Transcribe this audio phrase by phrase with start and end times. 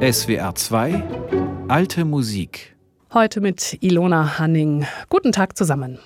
[0.00, 1.02] SWR 2
[1.68, 2.76] Alte Musik.
[3.14, 4.84] Heute mit Ilona Hanning.
[5.08, 5.98] Guten Tag zusammen.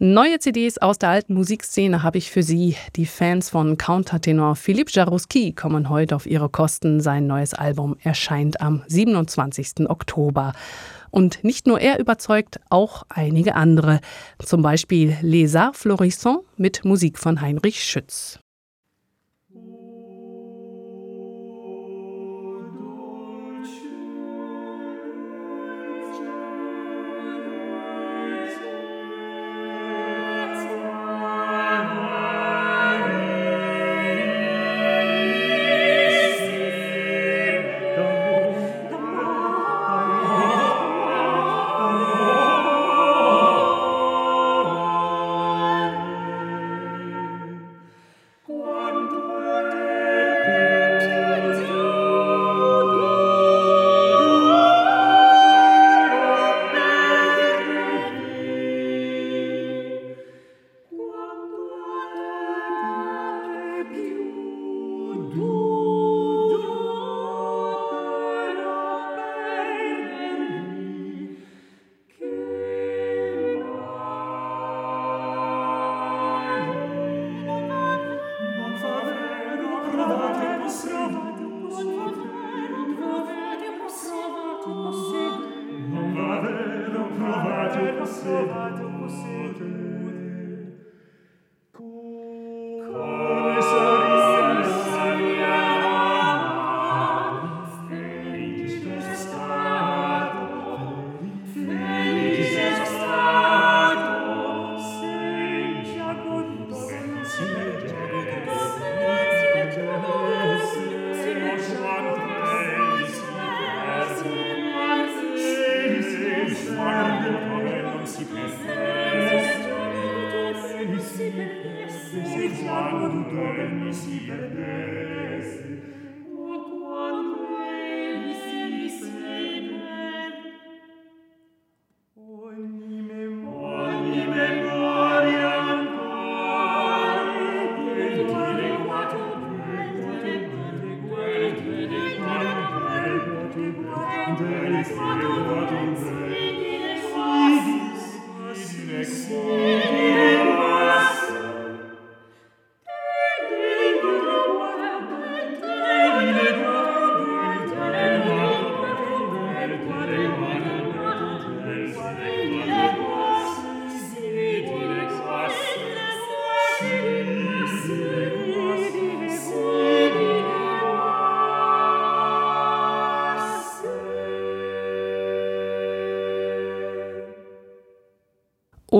[0.00, 2.74] Neue CDs aus der alten Musikszene habe ich für Sie.
[2.96, 7.00] Die Fans von Countertenor Philippe Jarouski kommen heute auf ihre Kosten.
[7.00, 9.88] Sein neues Album erscheint am 27.
[9.88, 10.52] Oktober.
[11.12, 14.00] Und nicht nur er überzeugt, auch einige andere.
[14.40, 18.41] Zum Beispiel Les Arts Florissants mit Musik von Heinrich Schütz.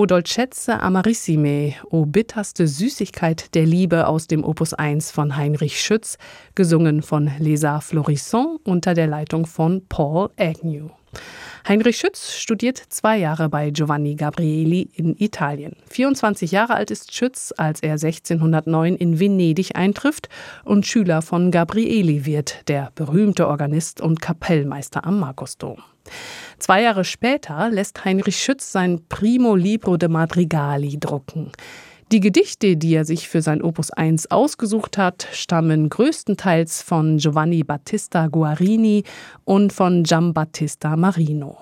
[0.03, 6.17] O dolcezza amarissime, O bitterste Süßigkeit der Liebe aus dem Opus 1 von Heinrich Schütz,
[6.55, 10.89] gesungen von Lesa Florisson unter der Leitung von Paul Agnew.
[11.65, 15.77] Heinrich Schütz studiert zwei Jahre bei Giovanni Gabrieli in Italien.
[15.89, 20.27] 24 Jahre alt ist Schütz, als er 1609 in Venedig eintrifft
[20.65, 25.77] und Schüler von Gabrieli wird, der berühmte Organist und Kapellmeister am Markusdom.
[26.59, 31.53] Zwei Jahre später lässt Heinrich Schütz sein Primo Libro de Madrigali drucken.
[32.13, 37.63] Die Gedichte, die er sich für sein Opus 1 ausgesucht hat, stammen größtenteils von Giovanni
[37.63, 39.03] Battista Guarini
[39.45, 41.57] und von Giambattista Marino.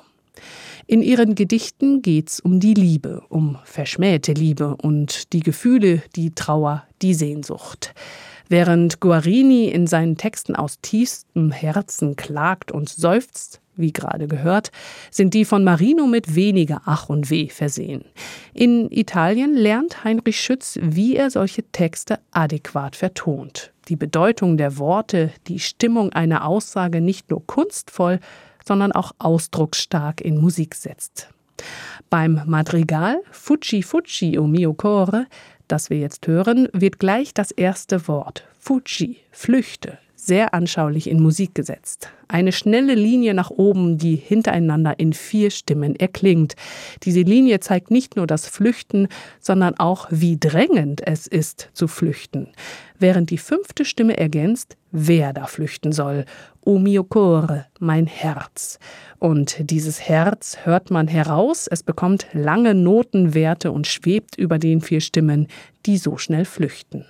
[0.88, 6.83] In ihren Gedichten geht's um die Liebe, um verschmähte Liebe und die Gefühle, die Trauer,
[7.01, 7.94] die Sehnsucht.
[8.50, 14.72] Während Guarini in seinen Texten aus tiefstem Herzen klagt und seufzt, wie gerade gehört,
[15.09, 18.06] sind die von Marino mit weniger Ach und Weh versehen.
[18.54, 23.72] In Italien lernt Heinrich Schütz, wie er solche Texte adäquat vertont.
[23.88, 28.19] Die Bedeutung der Worte, die Stimmung einer Aussage nicht nur kunstvoll,
[28.63, 31.30] sondern auch ausdrucksstark in Musik setzt.
[32.10, 35.28] Beim Madrigal Fucci Fucci o mio core,
[35.68, 41.56] das wir jetzt hören, wird gleich das erste Wort Fucci, Flüchte, sehr anschaulich in Musik
[41.56, 42.09] gesetzt.
[42.27, 46.56] Eine schnelle Linie nach oben, die hintereinander in vier Stimmen erklingt.
[47.03, 49.07] Diese Linie zeigt nicht nur das Flüchten,
[49.39, 52.50] sondern auch, wie drängend es ist zu flüchten.
[53.00, 56.25] Während die fünfte Stimme ergänzt, wer da flüchten soll.
[56.63, 58.77] O mio core, mein Herz.
[59.18, 65.01] Und dieses Herz hört man heraus, es bekommt lange Notenwerte und schwebt über den vier
[65.01, 65.47] Stimmen,
[65.88, 67.06] die so schnell flüchten.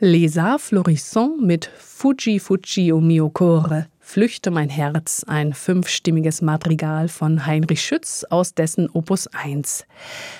[0.00, 0.70] Les Arts
[1.40, 8.24] mit Fuji Fuji o mio core Flüchte mein Herz, ein fünfstimmiges Madrigal von Heinrich Schütz
[8.30, 9.84] aus dessen Opus 1.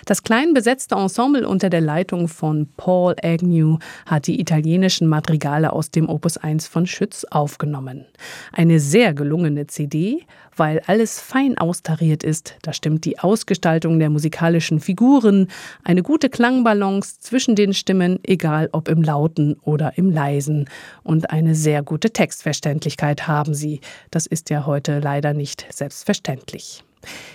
[0.07, 3.77] Das klein besetzte Ensemble unter der Leitung von Paul Agnew
[4.07, 8.07] hat die italienischen Madrigale aus dem Opus 1 von Schütz aufgenommen.
[8.53, 10.25] Eine sehr gelungene CD,
[10.59, 12.57] weil alles fein austariert ist.
[12.63, 15.49] Da stimmt die Ausgestaltung der musikalischen Figuren,
[15.85, 20.69] eine gute Klangbalance zwischen den Stimmen, egal ob im Lauten oder im Leisen,
[21.03, 23.81] und eine sehr gute Textverständlichkeit haben sie.
[24.11, 26.83] Das ist ja heute leider nicht selbstverständlich.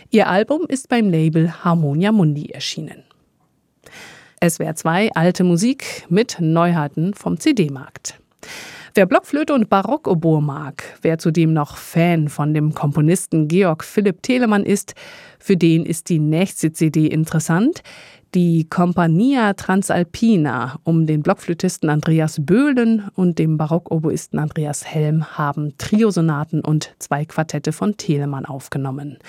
[0.09, 3.03] Ihr Album ist beim Label Harmonia Mundi erschienen.
[4.43, 8.19] SWR 2 Alte Musik mit Neuheiten vom CD-Markt.
[8.95, 14.63] Wer Blockflöte und Barockoboe mag, wer zudem noch Fan von dem Komponisten Georg Philipp Telemann
[14.63, 14.93] ist,
[15.39, 17.81] für den ist die nächste CD interessant.
[18.35, 26.61] Die Compagnia Transalpina um den Blockflötisten Andreas Böhlen und dem Barockoboisten Andreas Helm haben Triosonaten
[26.61, 29.19] und zwei Quartette von Telemann aufgenommen.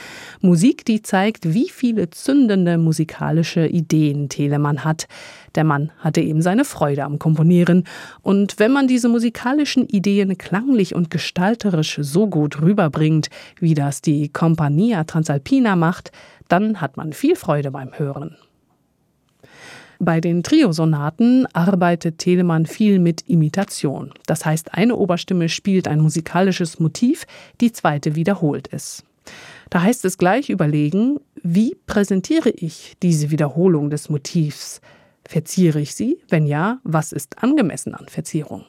[0.40, 5.06] Musik, die zeigt, wie viele zündende musikalische Ideen Telemann hat.
[5.54, 7.84] Der Mann hatte eben seine Freude am Komponieren.
[8.22, 13.28] Und wenn man diese musikalischen Ideen klanglich und gestalterisch so gut rüberbringt,
[13.60, 16.10] wie das die Compagnia Transalpina macht,
[16.48, 18.38] dann hat man viel Freude beim Hören.
[19.98, 24.12] Bei den Triosonaten arbeitet Telemann viel mit Imitation.
[24.26, 27.26] Das heißt, eine Oberstimme spielt ein musikalisches Motiv,
[27.60, 29.04] die zweite wiederholt es.
[29.70, 34.80] Da heißt es gleich überlegen, wie präsentiere ich diese Wiederholung des Motivs?
[35.26, 36.18] Verziere ich sie?
[36.28, 38.64] Wenn ja, was ist angemessen an Verzierung?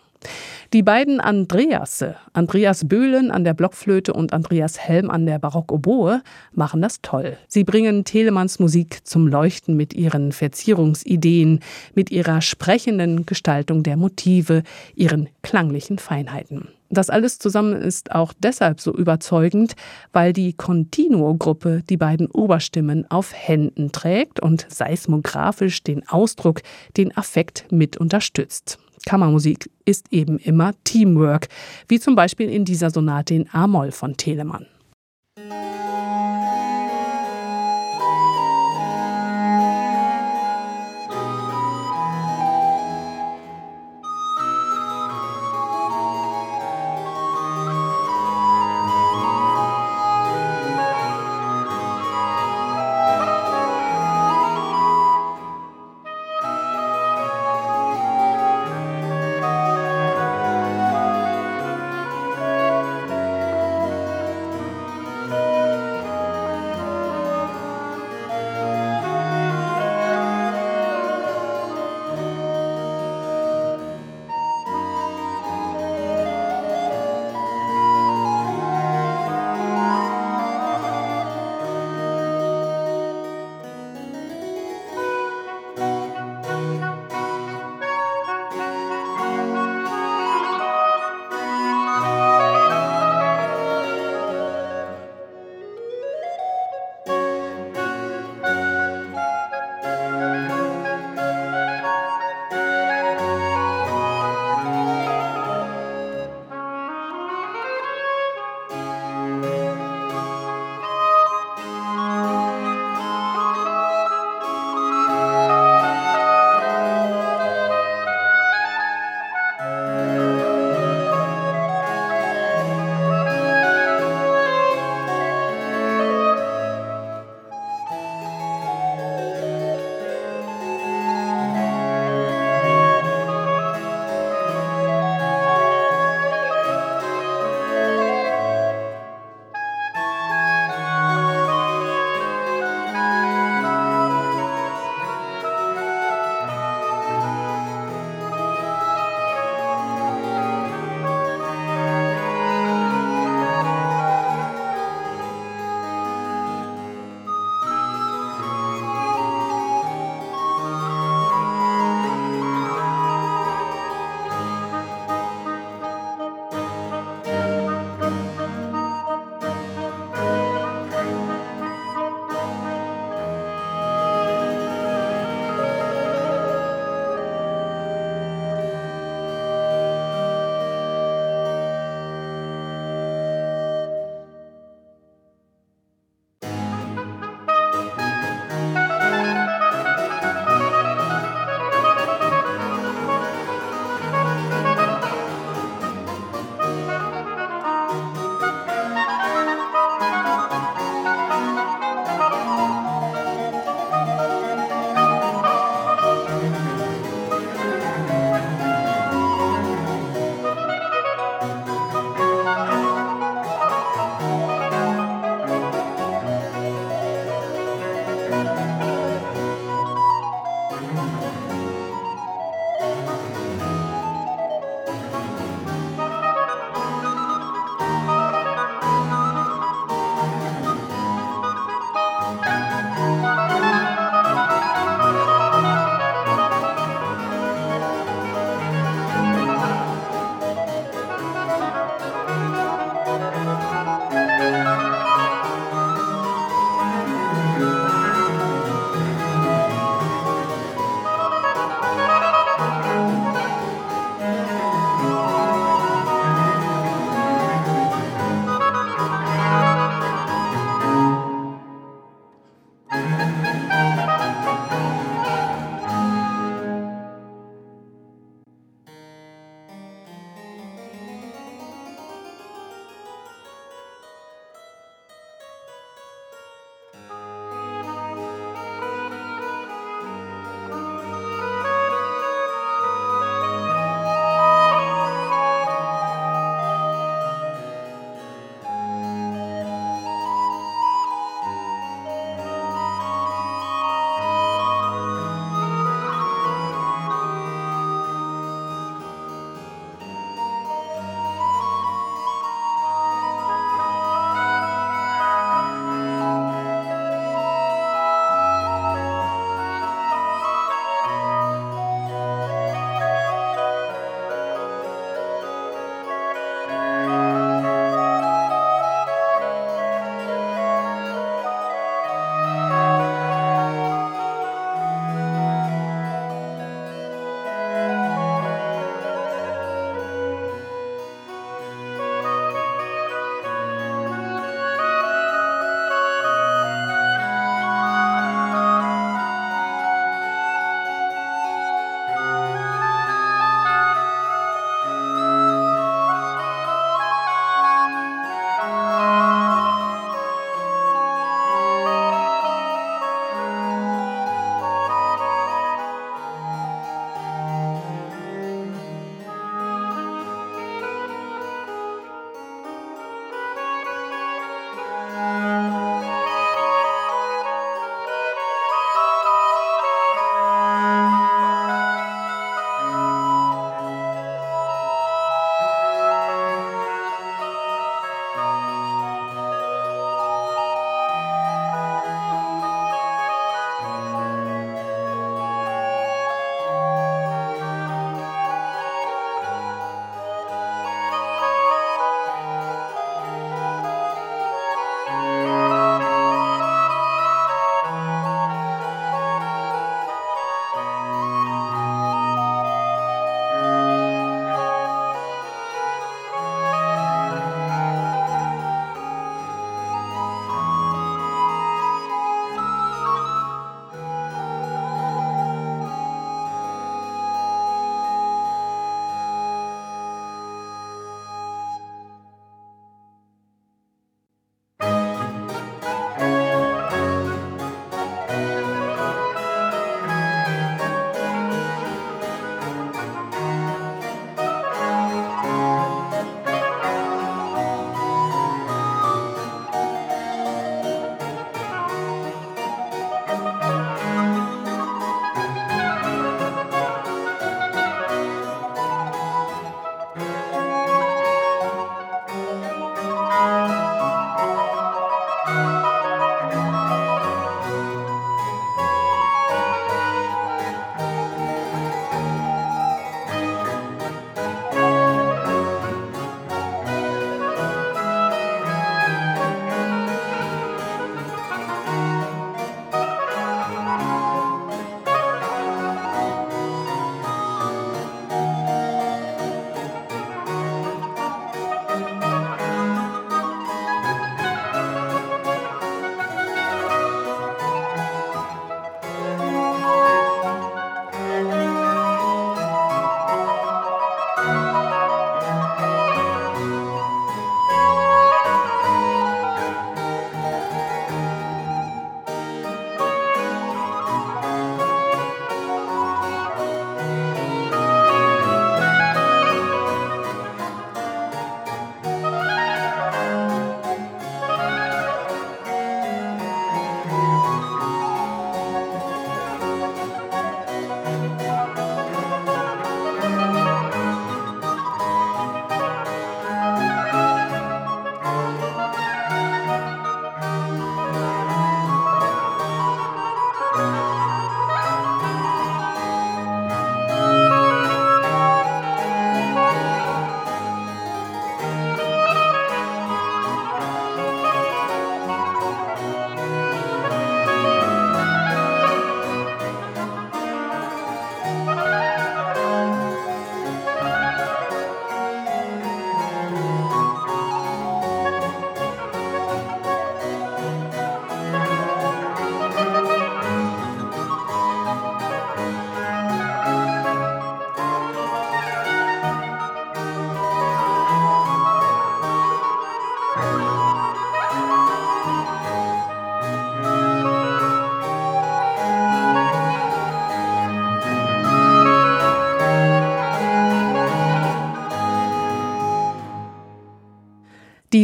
[0.73, 6.21] Die beiden Andreasse, Andreas Böhlen an der Blockflöte und Andreas Helm an der Barockoboe,
[6.53, 7.37] machen das toll.
[7.47, 11.59] Sie bringen Telemanns Musik zum Leuchten mit ihren Verzierungsideen,
[11.93, 14.63] mit ihrer sprechenden Gestaltung der Motive,
[14.95, 16.67] ihren klanglichen Feinheiten.
[16.89, 19.75] Das alles zusammen ist auch deshalb so überzeugend,
[20.13, 26.61] weil die Continuo-Gruppe die beiden Oberstimmen auf Händen trägt und seismografisch den Ausdruck,
[26.95, 28.77] den Affekt mit unterstützt.
[29.05, 31.47] Kammermusik ist eben immer Teamwork,
[31.87, 34.65] wie zum Beispiel in dieser Sonate in A-Moll von Telemann.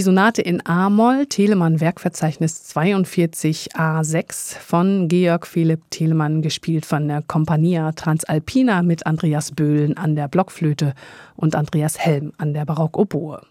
[0.02, 7.22] Die Sonate in A-Moll, Telemann Werkverzeichnis 42 A6 von Georg Philipp Telemann, gespielt von der
[7.22, 10.96] Compagnia Transalpina mit Andreas Böhlen an der Blockflöte
[11.36, 13.46] und Andreas Helm an der Barockoboe.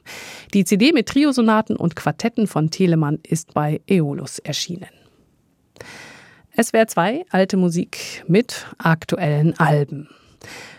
[0.52, 4.90] Die CD mit Triosonaten und Quartetten von Telemann ist bei Eolus erschienen.
[6.60, 10.08] SWR 2 Alte Musik mit aktuellen Alben.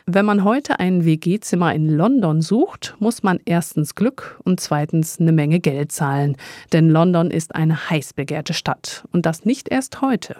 [0.07, 5.31] Wenn man heute ein WG-Zimmer in London sucht, muss man erstens Glück und zweitens eine
[5.31, 6.37] Menge Geld zahlen.
[6.73, 9.03] Denn London ist eine heiß begehrte Stadt.
[9.11, 10.37] Und das nicht erst heute.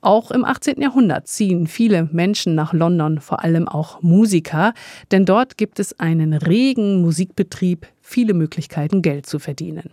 [0.00, 0.80] Auch im 18.
[0.80, 4.72] Jahrhundert ziehen viele Menschen nach London, vor allem auch Musiker.
[5.10, 9.90] Denn dort gibt es einen regen Musikbetrieb, viele Möglichkeiten, Geld zu verdienen.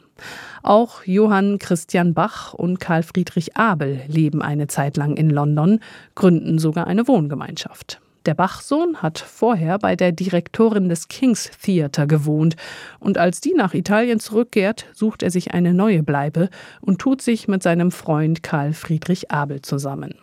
[0.63, 5.79] Auch Johann Christian Bach und Karl Friedrich Abel leben eine Zeit lang in London,
[6.15, 8.00] gründen sogar eine Wohngemeinschaft.
[8.27, 12.55] Der Bachsohn hat vorher bei der Direktorin des King's Theatre gewohnt
[12.99, 16.49] und als die nach Italien zurückkehrt, sucht er sich eine neue Bleibe
[16.81, 20.13] und tut sich mit seinem Freund Karl Friedrich Abel zusammen.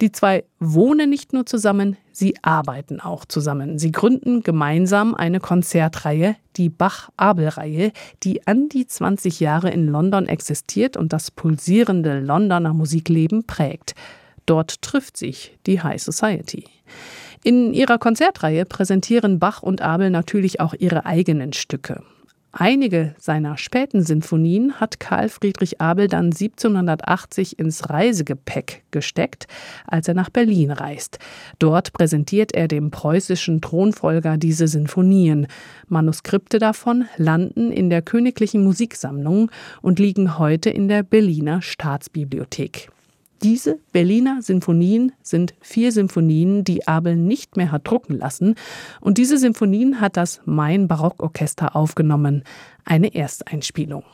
[0.00, 3.78] Die zwei wohnen nicht nur zusammen, sie arbeiten auch zusammen.
[3.78, 10.96] Sie gründen gemeinsam eine Konzertreihe, die Bach-Abel-Reihe, die an die 20 Jahre in London existiert
[10.96, 13.94] und das pulsierende Londoner Musikleben prägt.
[14.46, 16.64] Dort trifft sich die High Society.
[17.42, 22.02] In ihrer Konzertreihe präsentieren Bach und Abel natürlich auch ihre eigenen Stücke.
[22.58, 29.46] Einige seiner späten Sinfonien hat Karl Friedrich Abel dann 1780 ins Reisegepäck gesteckt,
[29.86, 31.18] als er nach Berlin reist.
[31.58, 35.48] Dort präsentiert er dem preußischen Thronfolger diese Sinfonien.
[35.88, 39.50] Manuskripte davon landen in der Königlichen Musiksammlung
[39.82, 42.88] und liegen heute in der Berliner Staatsbibliothek.
[43.42, 48.54] Diese Berliner Sinfonien sind vier Sinfonien, die Abel nicht mehr hat drucken lassen.
[49.00, 52.44] Und diese Sinfonien hat das Main Barockorchester aufgenommen.
[52.84, 54.04] Eine Ersteinspielung.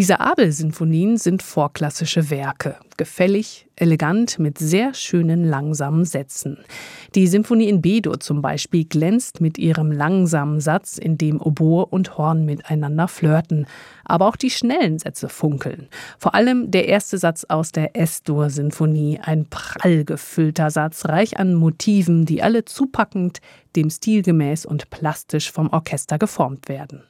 [0.00, 6.56] Diese Abel-Sinfonien sind vorklassische Werke, gefällig, elegant, mit sehr schönen langsamen Sätzen.
[7.14, 12.16] Die Symphonie in B-Dur zum Beispiel glänzt mit ihrem langsamen Satz, in dem Oboe und
[12.16, 13.66] Horn miteinander flirten.
[14.06, 15.88] Aber auch die schnellen Sätze funkeln.
[16.16, 22.24] Vor allem der erste Satz aus der S-Dur-Sinfonie, ein prall gefüllter Satz, reich an Motiven,
[22.24, 23.42] die alle zupackend,
[23.76, 27.02] dem Stil gemäß und plastisch vom Orchester geformt werden.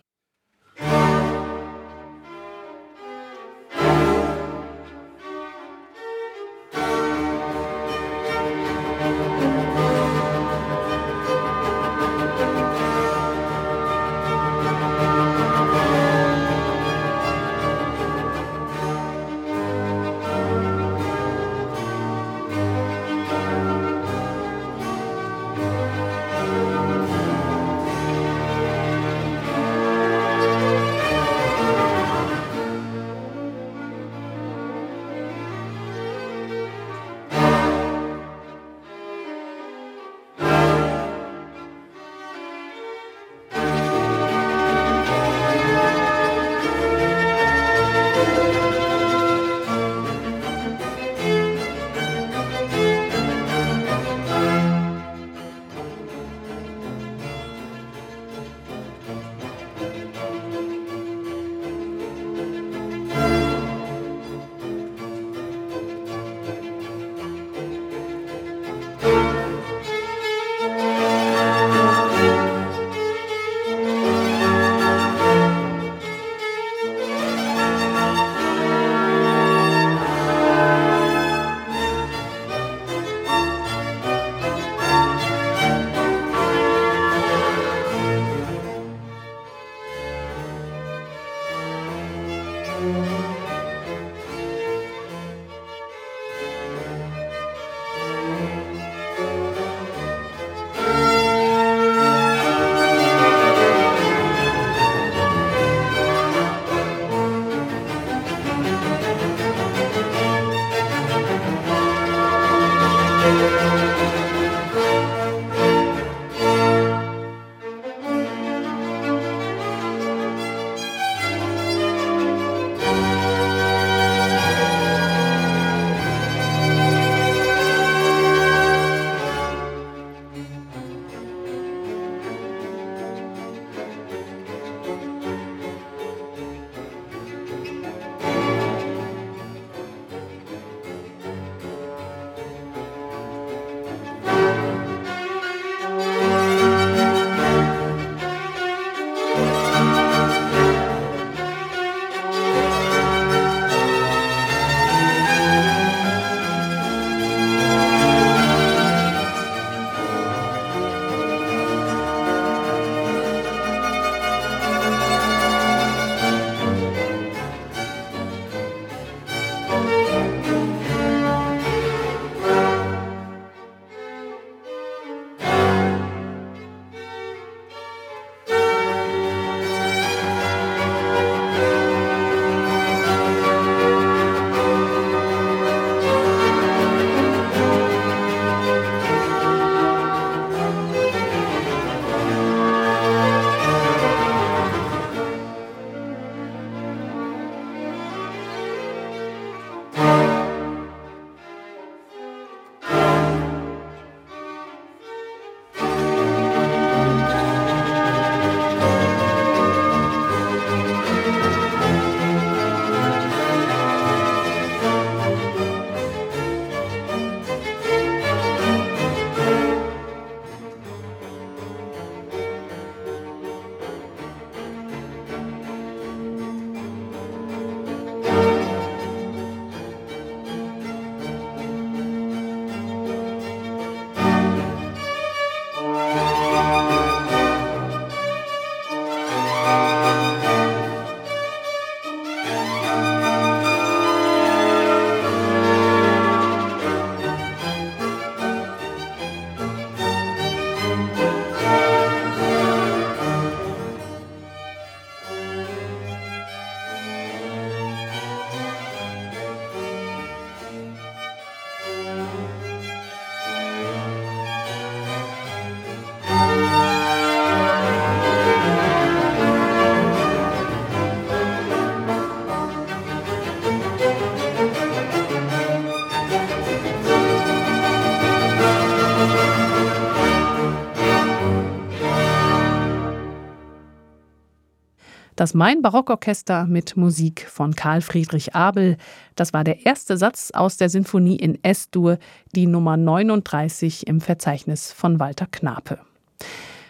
[285.40, 288.98] Das Main-Barockorchester mit Musik von Karl Friedrich Abel.
[289.36, 292.18] Das war der erste Satz aus der Sinfonie in S-Dur,
[292.54, 295.98] die Nummer 39 im Verzeichnis von Walter Knape.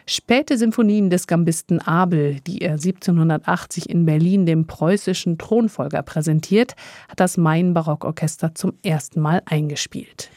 [0.05, 6.75] Späte Sinfonien des Gambisten Abel, die er 1780 in Berlin dem preußischen Thronfolger präsentiert,
[7.09, 10.29] hat das Main-Barockorchester zum ersten Mal eingespielt.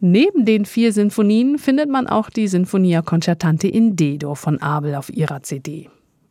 [0.00, 5.08] Neben den vier Sinfonien findet man auch die Sinfonia Concertante in D-Dur von Abel auf
[5.08, 5.88] ihrer CD.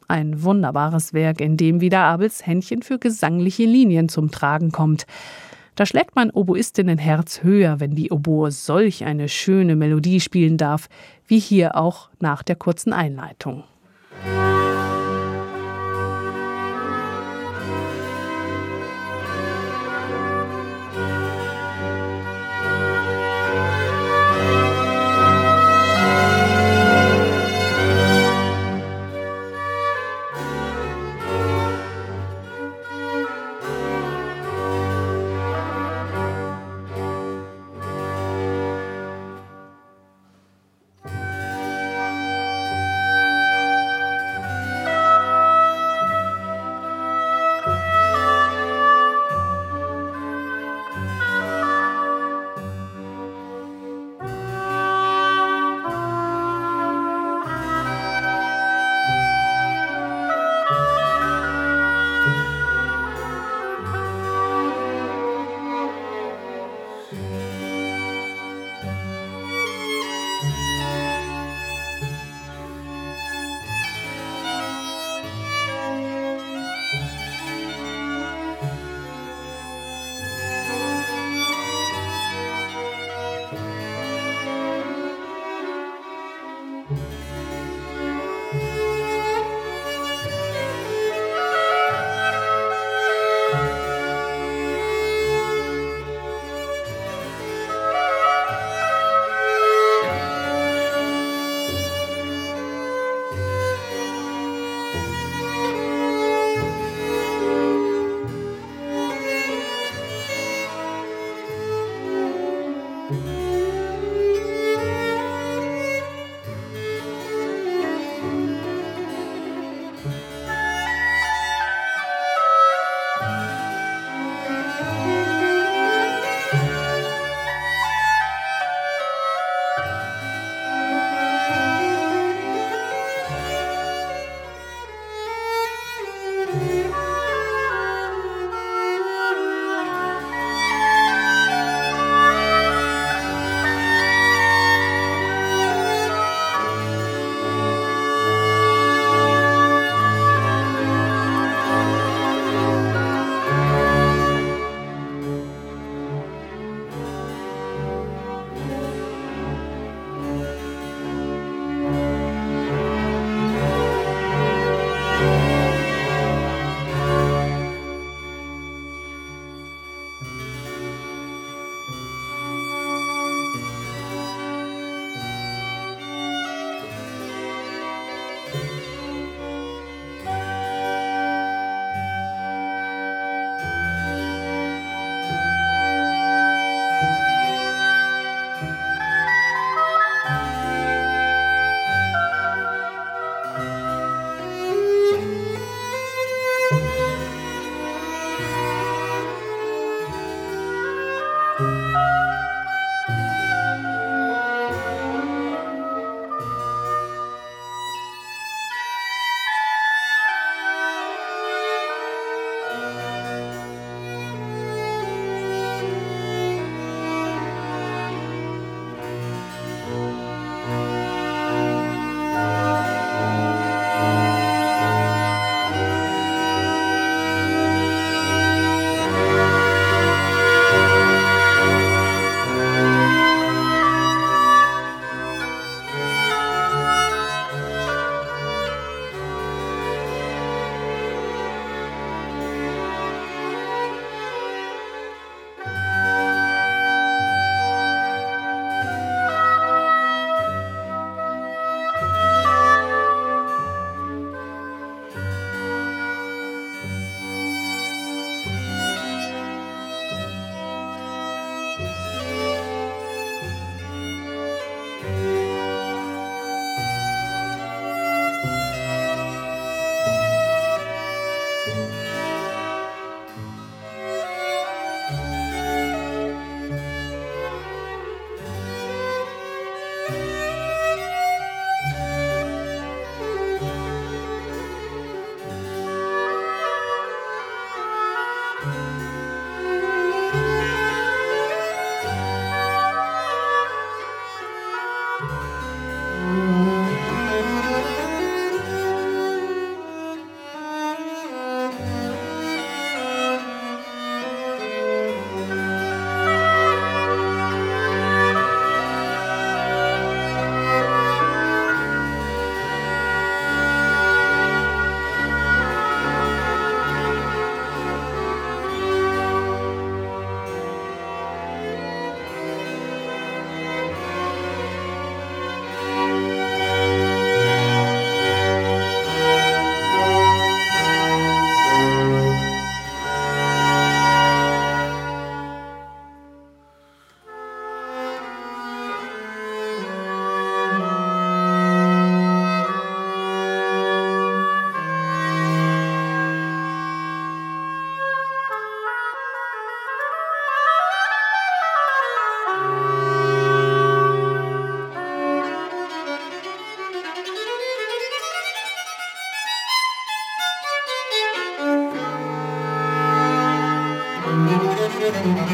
[0.09, 5.05] Ein wunderbares Werk, in dem wieder Abels Händchen für gesangliche Linien zum Tragen kommt.
[5.75, 10.89] Da schlägt mein Oboistinnenherz höher, wenn die Oboe solch eine schöne Melodie spielen darf,
[11.27, 13.63] wie hier auch nach der kurzen Einleitung.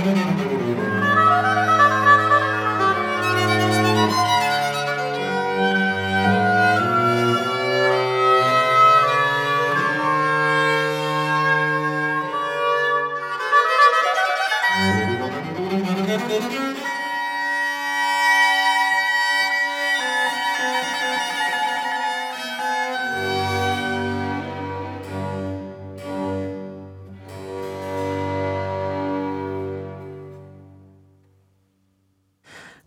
[0.06, 0.95] なるほど。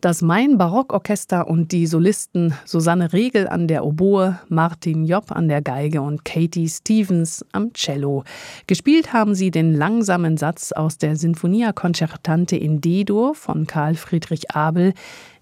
[0.08, 5.60] Das Main Barockorchester und die Solisten Susanne Regel an der Oboe, Martin Jopp an der
[5.60, 8.24] Geige und Katie Stevens am Cello.
[8.66, 14.50] Gespielt haben sie den langsamen Satz aus der Sinfonia Concertante in D-Dur von Karl Friedrich
[14.52, 14.94] Abel.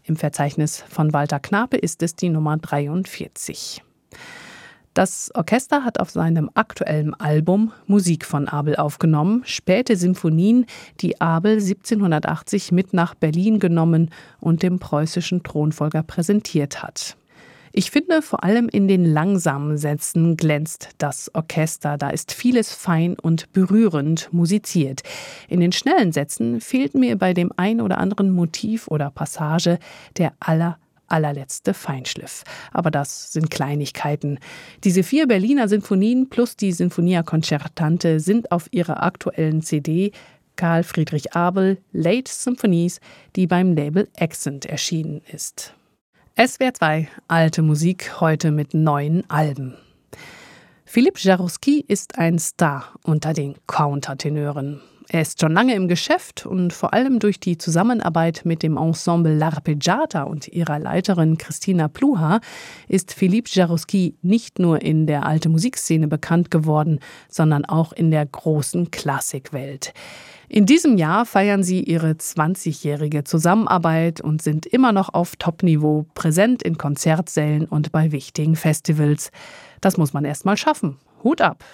[0.02, 3.84] Im Verzeichnis von Walter Knape ist es die Nummer 43.
[4.96, 10.64] Das Orchester hat auf seinem aktuellen Album Musik von Abel aufgenommen, späte Symphonien,
[11.02, 17.18] die Abel 1780 mit nach Berlin genommen und dem preußischen Thronfolger präsentiert hat.
[17.72, 21.98] Ich finde, vor allem in den langsamen Sätzen glänzt das Orchester.
[21.98, 25.02] Da ist vieles fein und berührend musiziert.
[25.46, 29.78] In den schnellen Sätzen fehlt mir bei dem ein oder anderen Motiv oder Passage
[30.16, 32.44] der aller allerletzte Feinschliff.
[32.72, 34.38] Aber das sind Kleinigkeiten.
[34.84, 40.12] Diese vier Berliner Sinfonien plus die Sinfonia Concertante sind auf ihrer aktuellen CD
[40.56, 43.00] Karl Friedrich Abel Late Symphonies,
[43.36, 45.74] die beim Label Accent erschienen ist.
[46.38, 49.76] SWR 2 Alte Musik heute mit neuen Alben.
[50.84, 54.80] Philippe Jarouski ist ein Star unter den Countertenören.
[55.08, 59.38] Er ist schon lange im Geschäft und vor allem durch die Zusammenarbeit mit dem Ensemble
[59.38, 62.40] L'Arpeggiata und ihrer Leiterin Christina Pluha
[62.88, 66.98] ist Philippe Jarouski nicht nur in der alte Musikszene bekannt geworden,
[67.28, 69.94] sondern auch in der großen Klassikwelt.
[70.48, 76.64] In diesem Jahr feiern sie ihre 20-jährige Zusammenarbeit und sind immer noch auf Top-Niveau, präsent
[76.64, 79.30] in Konzertsälen und bei wichtigen Festivals.
[79.80, 80.96] Das muss man erst mal schaffen.
[81.22, 81.64] Hut ab!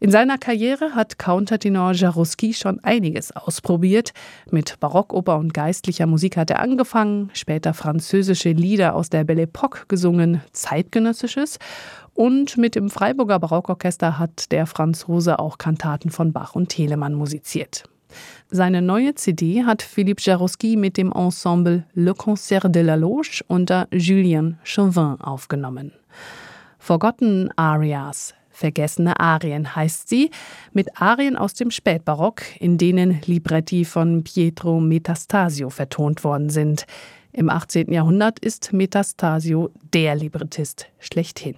[0.00, 4.12] In seiner Karriere hat Countertenor Jaruski schon einiges ausprobiert.
[4.48, 9.88] Mit Barockoper und geistlicher Musik hat er angefangen, später französische Lieder aus der Belle Époque
[9.88, 11.58] gesungen, zeitgenössisches.
[12.14, 17.82] Und mit dem Freiburger Barockorchester hat der Franzose auch Kantaten von Bach und Telemann musiziert.
[18.50, 23.88] Seine neue CD hat Philippe Jarouski mit dem Ensemble Le Concert de la Loge unter
[23.90, 25.92] Julien Chauvin aufgenommen.
[26.78, 30.32] Forgotten Arias Vergessene Arien heißt sie,
[30.72, 36.84] mit Arien aus dem Spätbarock, in denen Libretti von Pietro Metastasio vertont worden sind.
[37.32, 37.92] Im 18.
[37.92, 41.54] Jahrhundert ist Metastasio der Librettist schlechthin.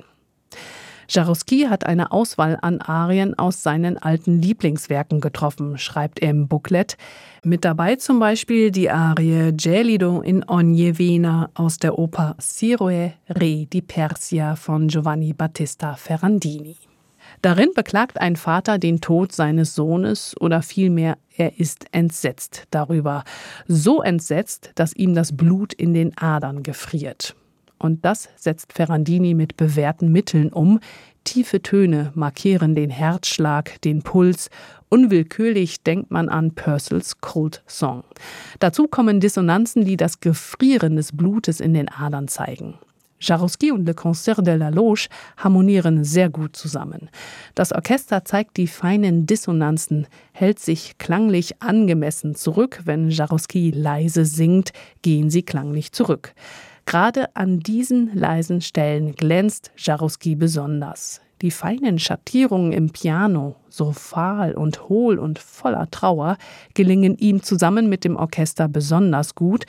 [1.09, 6.99] Jarouski hat eine Auswahl an Arien aus seinen alten Lieblingswerken getroffen, schreibt er im Booklet.
[7.43, 13.65] Mit dabei zum Beispiel die Arie Gelido in Ogni Vena aus der Oper Siroe Re
[13.65, 16.77] di Persia von Giovanni Battista Ferrandini.
[17.43, 23.25] Darin beklagt ein Vater den Tod seines Sohnes oder vielmehr er ist entsetzt darüber.
[23.67, 27.35] So entsetzt, dass ihm das Blut in den Adern gefriert.
[27.79, 30.81] Und das setzt Ferrandini mit bewährten Mitteln um.
[31.25, 34.51] Tiefe Töne markieren den Herzschlag, den Puls.
[34.91, 38.05] Unwillkürlich denkt man an Purcells Cold Song.
[38.59, 42.75] Dazu kommen Dissonanzen, die das Gefrieren des Blutes in den Adern zeigen.
[43.21, 47.11] Jarouski und Le Concert de la Loge harmonieren sehr gut zusammen.
[47.55, 52.81] Das Orchester zeigt die feinen Dissonanzen, hält sich klanglich angemessen zurück.
[52.85, 56.35] Wenn Jarouski leise singt, gehen sie klanglich zurück.
[56.87, 61.21] Gerade an diesen leisen Stellen glänzt Jarouski besonders.
[61.43, 66.37] Die feinen Schattierungen im Piano, so fahl und hohl und voller Trauer,
[66.75, 69.65] gelingen ihm zusammen mit dem Orchester besonders gut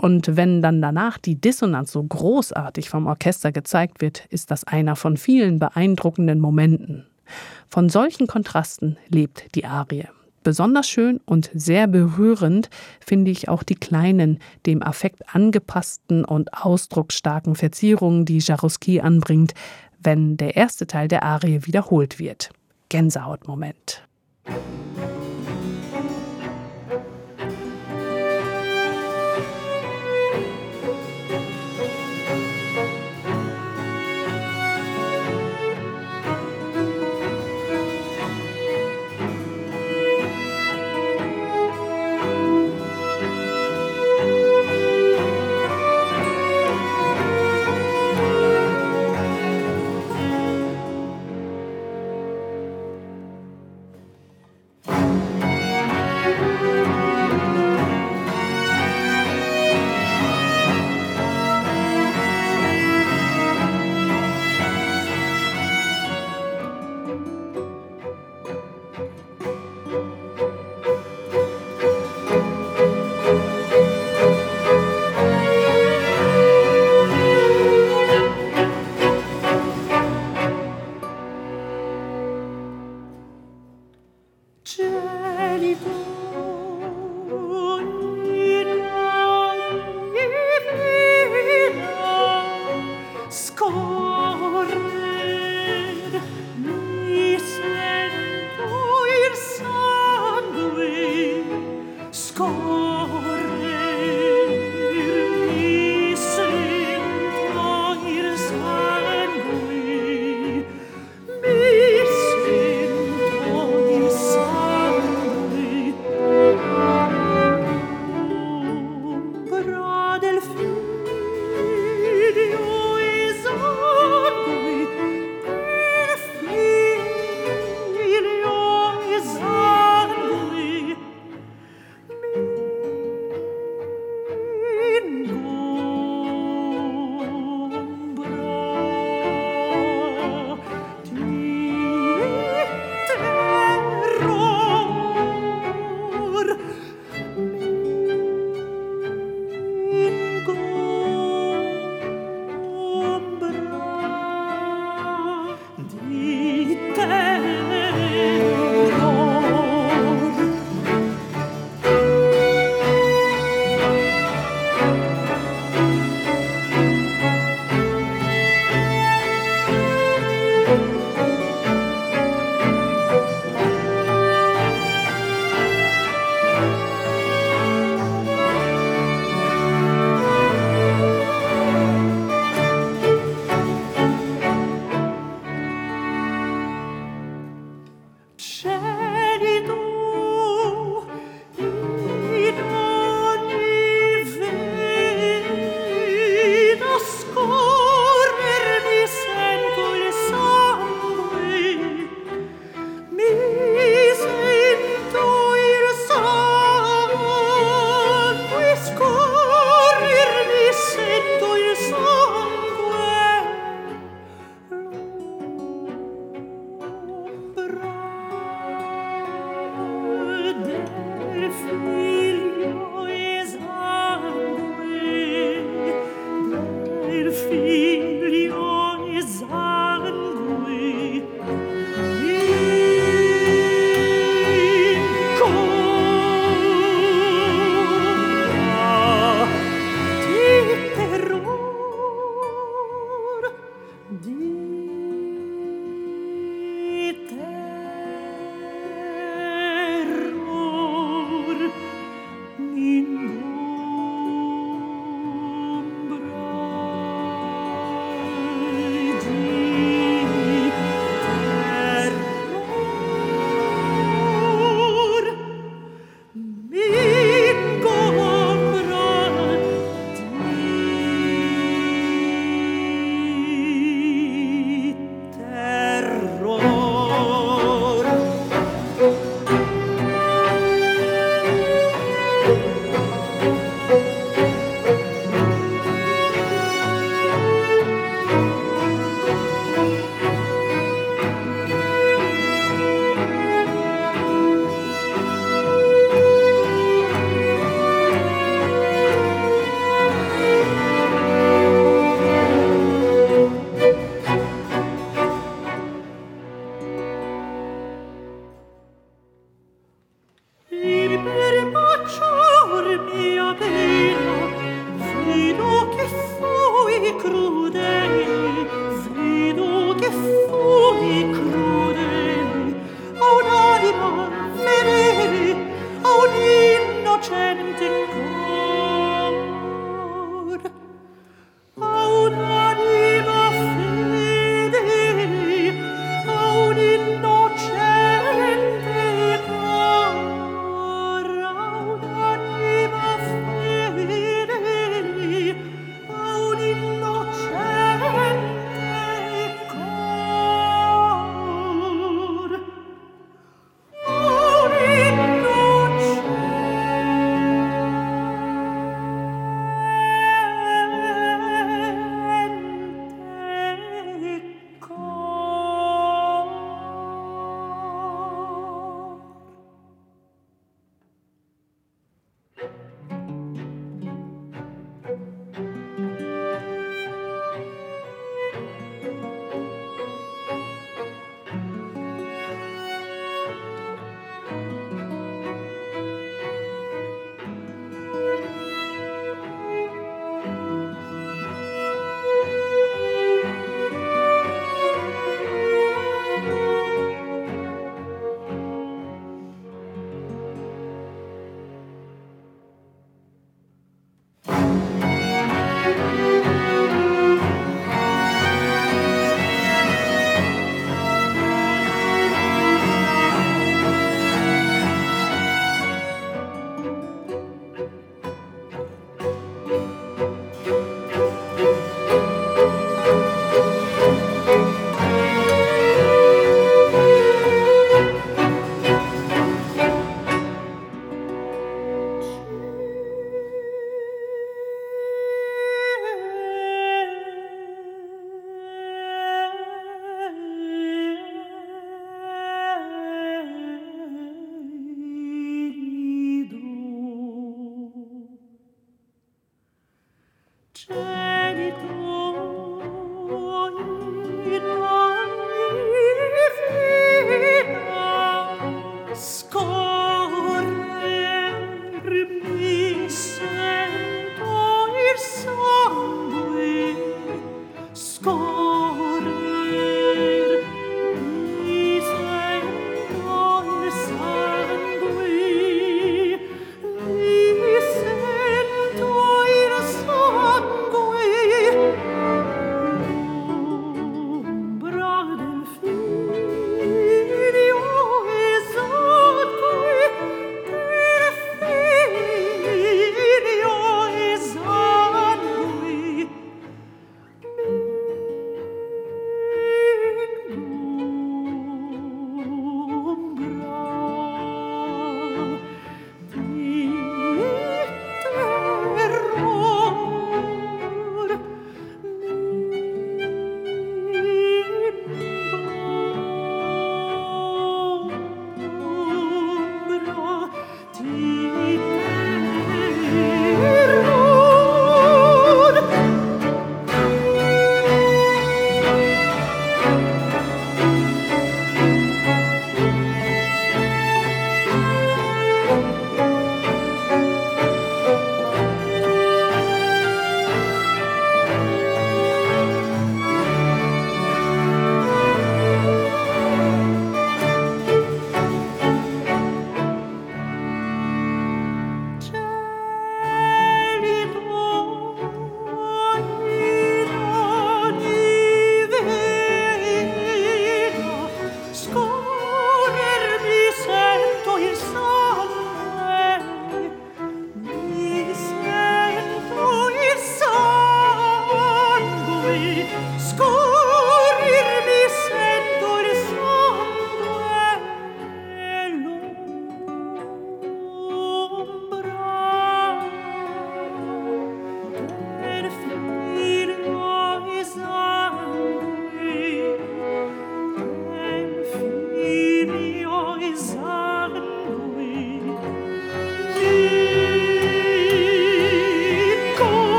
[0.00, 4.96] und wenn dann danach die Dissonanz so großartig vom Orchester gezeigt wird, ist das einer
[4.96, 7.06] von vielen beeindruckenden Momenten.
[7.68, 10.06] Von solchen Kontrasten lebt die Arie.
[10.44, 12.70] Besonders schön und sehr berührend
[13.04, 19.52] finde ich auch die kleinen, dem Affekt angepassten und ausdrucksstarken Verzierungen, die Jarouski anbringt,
[20.00, 22.50] wenn der erste Teil der Arie wiederholt wird.
[22.88, 24.02] Gänsehautmoment.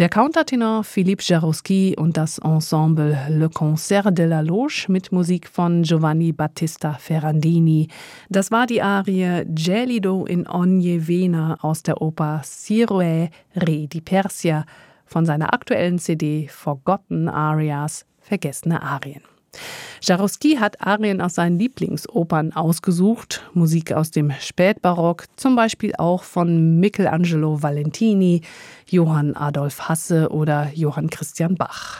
[0.00, 5.82] Der Countertenor Philippe Jarouski und das Ensemble Le Concert de la Loge mit Musik von
[5.82, 7.86] Giovanni Battista Ferrandini.
[8.30, 14.64] Das war die Arie Gelido in ogni vena aus der Oper Siroe Re di Persia
[15.04, 19.20] von seiner aktuellen CD Forgotten Arias, vergessene Arien.
[20.02, 26.78] Jarowski hat Arien aus seinen Lieblingsopern ausgesucht, Musik aus dem Spätbarock, zum Beispiel auch von
[26.80, 28.42] Michelangelo Valentini,
[28.88, 31.98] Johann Adolf Hasse oder Johann Christian Bach.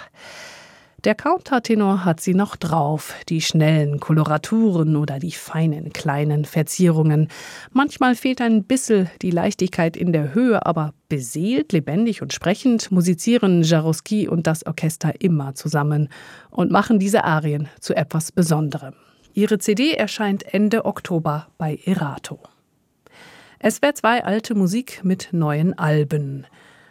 [1.05, 7.29] Der Countertenor hat sie noch drauf, die schnellen Koloraturen oder die feinen kleinen Verzierungen.
[7.73, 13.63] Manchmal fehlt ein bisschen die Leichtigkeit in der Höhe, aber beseelt, lebendig und sprechend musizieren
[13.63, 16.11] Jarowski und das Orchester immer zusammen
[16.51, 18.93] und machen diese Arien zu etwas Besonderem.
[19.33, 22.41] Ihre CD erscheint Ende Oktober bei Erato.
[23.59, 26.47] Es wäre zwei alte Musik mit neuen Alben.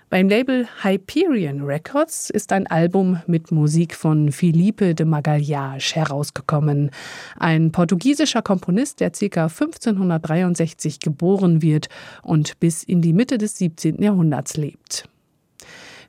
[0.10, 6.90] Beim Label Hyperion Records ist ein Album mit Musik von Felipe de Magalhães herausgekommen.
[7.38, 9.44] Ein portugiesischer Komponist, der ca.
[9.44, 11.90] 1563 geboren wird
[12.24, 14.02] und bis in die Mitte des 17.
[14.02, 15.08] Jahrhunderts lebt.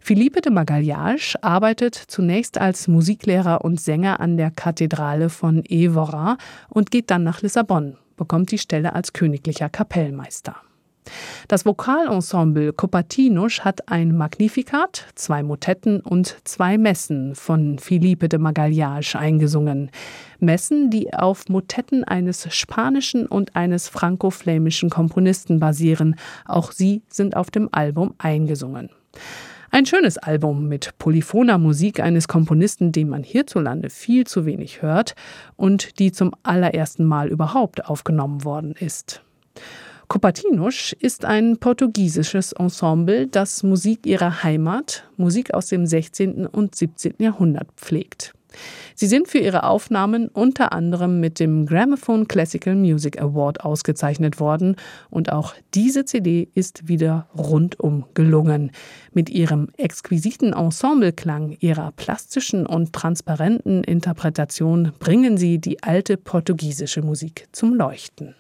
[0.01, 6.39] Felipe de Magalhães arbeitet zunächst als Musiklehrer und Sänger an der Kathedrale von Évora
[6.71, 10.57] und geht dann nach Lissabon, bekommt die Stelle als königlicher Kapellmeister.
[11.49, 19.17] Das Vokalensemble Copatinusch hat ein Magnificat, zwei Motetten und zwei Messen von Philippe de Magalhães
[19.17, 19.91] eingesungen.
[20.39, 26.17] Messen, die auf Motetten eines spanischen und eines franco-flämischen Komponisten basieren.
[26.47, 28.91] Auch sie sind auf dem Album eingesungen.
[29.73, 35.15] Ein schönes Album mit polyphoner Musik eines Komponisten, den man hierzulande viel zu wenig hört
[35.55, 39.23] und die zum allerersten Mal überhaupt aufgenommen worden ist.
[40.11, 46.49] Copatinos ist ein portugiesisches Ensemble, das Musik ihrer Heimat, Musik aus dem 16.
[46.49, 47.15] und 17.
[47.21, 48.35] Jahrhundert pflegt.
[48.97, 54.75] Sie sind für ihre Aufnahmen unter anderem mit dem Gramophone Classical Music Award ausgezeichnet worden
[55.11, 58.73] und auch diese CD ist wieder rundum gelungen.
[59.13, 67.47] Mit ihrem exquisiten Ensembleklang, ihrer plastischen und transparenten Interpretation bringen sie die alte portugiesische Musik
[67.53, 68.35] zum Leuchten.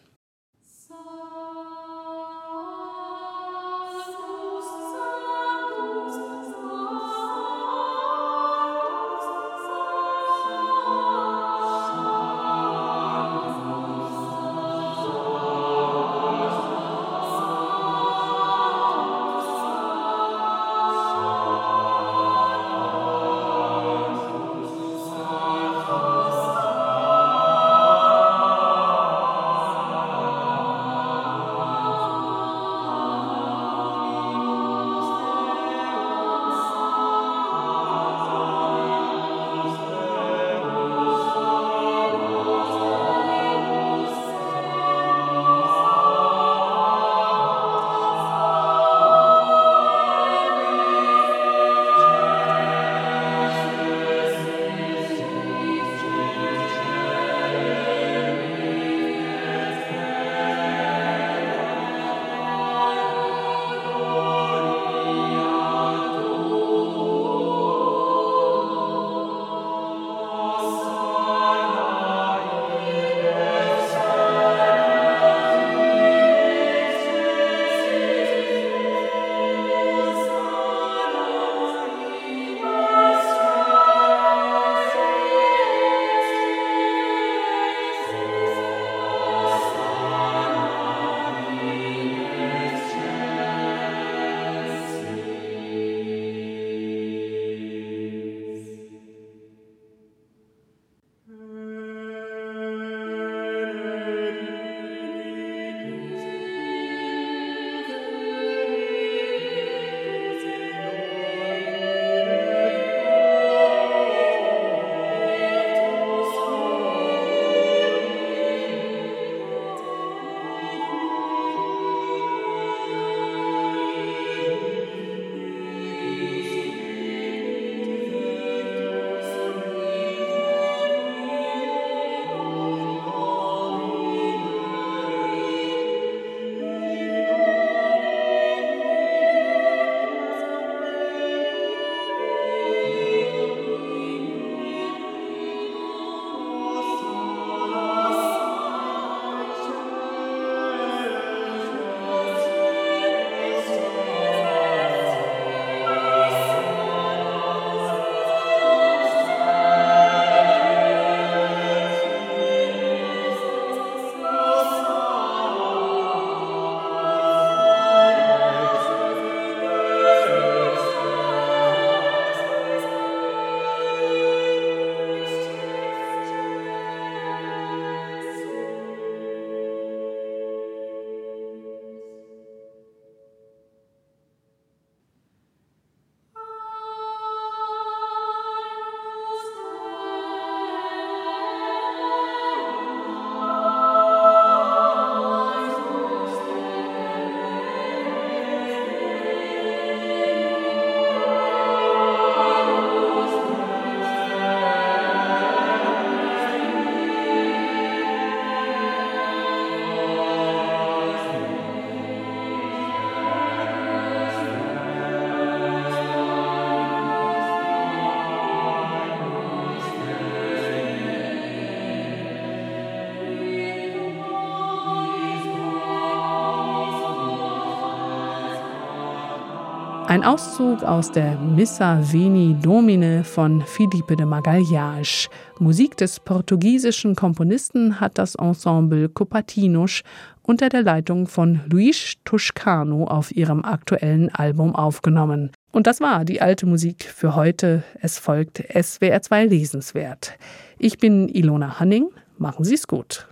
[230.21, 235.31] Ein Auszug aus der Missa Veni Domine von Philippe de Magalhães.
[235.59, 240.03] Musik des portugiesischen Komponisten hat das Ensemble Copatinos
[240.43, 245.53] unter der Leitung von Luis Toscano auf ihrem aktuellen Album aufgenommen.
[245.73, 247.83] Und das war die alte Musik für heute.
[248.03, 250.37] Es folgt SWR2 Lesenswert.
[250.79, 252.11] Ich bin Ilona Hanning.
[252.37, 253.30] Machen Sie es gut.